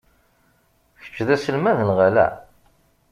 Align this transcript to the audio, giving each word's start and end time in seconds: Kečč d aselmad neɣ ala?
Kečč 1.01 1.17
d 1.27 1.29
aselmad 1.35 1.77
neɣ 1.83 1.99
ala? 2.07 2.27